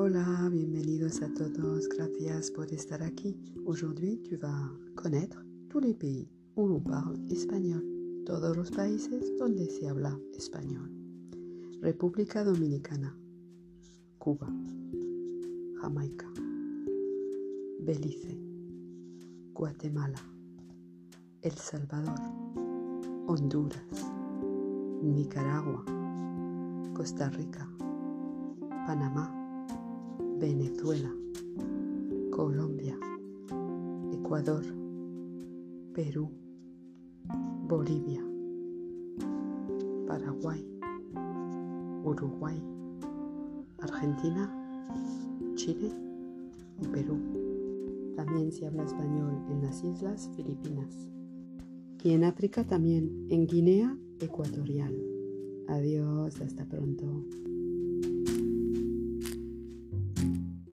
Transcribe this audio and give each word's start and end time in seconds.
Saludos 0.00 1.22
a 1.22 1.34
todos, 1.34 1.88
gracias 1.88 2.50
por 2.52 2.72
estar 2.72 3.02
aquí. 3.02 3.36
Aujourd'hui, 3.66 4.18
tu 4.22 4.36
vas 4.38 4.70
connaître 4.94 5.44
tous 5.68 5.80
les 5.80 5.92
pays 5.92 6.28
où 6.56 6.68
l'on 6.68 6.80
parle 6.80 7.18
espagnol, 7.28 7.82
todos 8.24 8.56
los 8.56 8.70
países 8.70 9.36
donde 9.38 9.66
se 9.66 9.88
habla 9.88 10.16
español. 10.34 10.90
República 11.82 12.44
Dominicana, 12.44 13.14
Cuba, 14.18 14.46
Jamaica, 15.82 16.28
Belice, 17.80 18.38
Guatemala, 19.52 20.22
El 21.42 21.52
Salvador, 21.52 22.20
Honduras, 23.26 24.12
Nicaragua, 25.02 25.84
Costa 26.94 27.30
Rica, 27.30 27.68
Panamá, 28.86 29.39
Venezuela, 30.40 31.14
Colombia, 32.30 32.98
Ecuador, 34.10 34.64
Perú, 35.92 36.30
Bolivia, 37.68 38.24
Paraguay, 40.06 40.66
Uruguay, 42.04 42.58
Argentina, 43.80 44.50
Chile 45.56 45.92
y 46.80 46.86
Perú. 46.88 47.18
También 48.16 48.50
se 48.50 48.66
habla 48.66 48.84
español 48.84 49.44
en 49.50 49.60
las 49.60 49.84
Islas 49.84 50.30
Filipinas. 50.34 51.10
Y 52.02 52.12
en 52.12 52.24
África 52.24 52.64
también, 52.66 53.26
en 53.28 53.46
Guinea 53.46 53.94
Ecuatorial. 54.20 54.96
Adiós, 55.68 56.40
hasta 56.40 56.64
pronto. 56.64 57.26